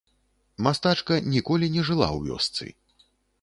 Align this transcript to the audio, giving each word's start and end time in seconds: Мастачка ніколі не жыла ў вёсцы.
Мастачка 0.67 1.17
ніколі 1.33 1.69
не 1.75 1.85
жыла 1.91 2.07
ў 2.17 2.31
вёсцы. 2.31 2.65